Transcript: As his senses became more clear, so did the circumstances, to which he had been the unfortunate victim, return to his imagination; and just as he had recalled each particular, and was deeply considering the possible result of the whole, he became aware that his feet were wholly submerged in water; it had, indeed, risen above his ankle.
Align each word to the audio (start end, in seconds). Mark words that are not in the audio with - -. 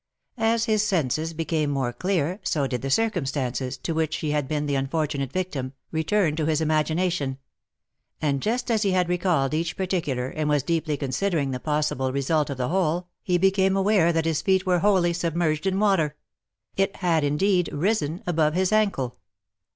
As 0.39 0.65
his 0.65 0.81
senses 0.83 1.31
became 1.31 1.69
more 1.69 1.93
clear, 1.93 2.39
so 2.41 2.65
did 2.65 2.81
the 2.81 2.89
circumstances, 2.89 3.77
to 3.77 3.93
which 3.93 4.15
he 4.17 4.31
had 4.31 4.47
been 4.47 4.65
the 4.65 4.73
unfortunate 4.73 5.31
victim, 5.31 5.73
return 5.91 6.35
to 6.37 6.47
his 6.47 6.59
imagination; 6.59 7.37
and 8.19 8.41
just 8.41 8.71
as 8.71 8.81
he 8.81 8.93
had 8.93 9.07
recalled 9.09 9.53
each 9.53 9.77
particular, 9.77 10.27
and 10.29 10.49
was 10.49 10.63
deeply 10.63 10.97
considering 10.97 11.51
the 11.51 11.59
possible 11.59 12.11
result 12.11 12.49
of 12.49 12.57
the 12.57 12.69
whole, 12.69 13.09
he 13.21 13.37
became 13.37 13.77
aware 13.77 14.11
that 14.11 14.25
his 14.25 14.41
feet 14.41 14.65
were 14.65 14.79
wholly 14.79 15.13
submerged 15.13 15.67
in 15.67 15.79
water; 15.79 16.15
it 16.75 16.95
had, 16.95 17.23
indeed, 17.23 17.69
risen 17.71 18.23
above 18.25 18.55
his 18.55 18.71
ankle. 18.71 19.19